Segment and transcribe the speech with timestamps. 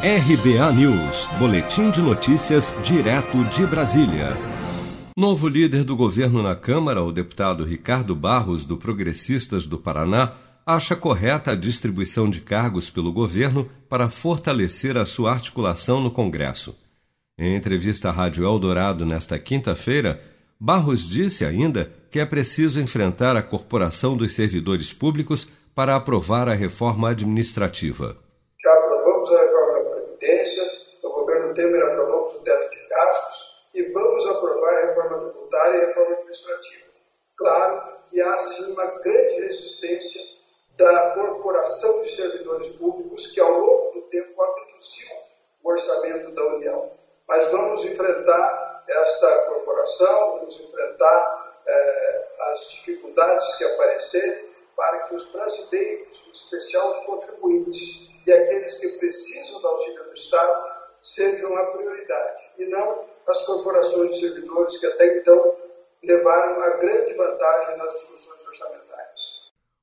[0.00, 4.36] RBA News, Boletim de Notícias, direto de Brasília.
[5.16, 10.34] Novo líder do governo na Câmara, o deputado Ricardo Barros, do Progressistas do Paraná,
[10.64, 16.78] acha correta a distribuição de cargos pelo governo para fortalecer a sua articulação no Congresso.
[17.36, 20.22] Em entrevista à Rádio Eldorado nesta quinta-feira,
[20.60, 26.54] Barros disse ainda que é preciso enfrentar a corporação dos servidores públicos para aprovar a
[26.54, 28.16] reforma administrativa.
[28.62, 29.68] Já aprovamos a reforma
[31.58, 36.14] Temer aprovamos o teto de gastos e vamos aprovar a reforma tributária e a reforma
[36.14, 36.86] administrativa.
[37.36, 40.22] Claro que há sim uma grande resistência
[40.76, 45.08] da corporação de servidores públicos que ao longo do tempo abduziu
[45.64, 46.92] o orçamento da União.
[47.26, 55.24] Mas vamos enfrentar esta corporação, vamos enfrentar eh, as dificuldades que aparecerem para que os
[55.30, 60.67] brasileiros, em especial os contribuintes e aqueles que precisam da auxílio do Estado,
[61.18, 65.54] sejam a prioridade e não as corporações de servidores que até então
[66.02, 69.38] levaram a grande vantagem nas discussões orçamentárias.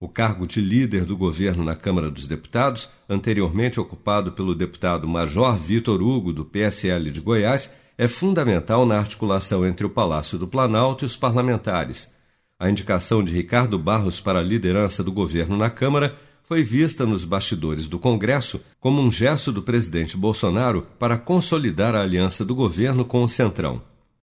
[0.00, 5.56] O cargo de líder do governo na Câmara dos Deputados, anteriormente ocupado pelo deputado Major
[5.56, 11.04] Vitor Hugo, do PSL de Goiás, é fundamental na articulação entre o Palácio do Planalto
[11.04, 12.14] e os parlamentares.
[12.58, 16.16] A indicação de Ricardo Barros para a liderança do governo na Câmara
[16.46, 22.02] foi vista nos bastidores do Congresso como um gesto do presidente Bolsonaro para consolidar a
[22.02, 23.82] aliança do governo com o Centrão.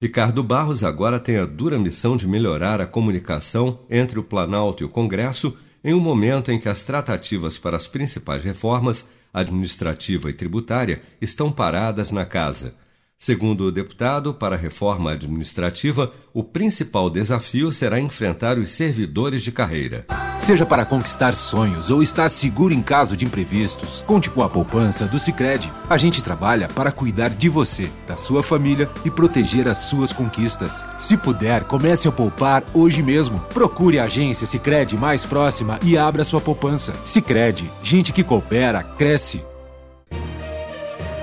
[0.02, 4.86] Ricardo Barros agora tem a dura missão de melhorar a comunicação entre o Planalto e
[4.86, 10.33] o Congresso em um momento em que as tratativas para as principais reformas, administrativa e
[10.33, 12.73] tributária, estão paradas na casa.
[13.25, 19.51] Segundo o deputado, para a reforma administrativa, o principal desafio será enfrentar os servidores de
[19.51, 20.05] carreira.
[20.39, 25.07] Seja para conquistar sonhos ou estar seguro em caso de imprevistos, conte com a poupança
[25.07, 25.73] do Sicredi.
[25.89, 30.85] A gente trabalha para cuidar de você, da sua família e proteger as suas conquistas.
[30.99, 33.39] Se puder, comece a poupar hoje mesmo.
[33.51, 36.93] Procure a agência Sicredi mais próxima e abra sua poupança.
[37.03, 39.41] Sicredi, gente que coopera cresce.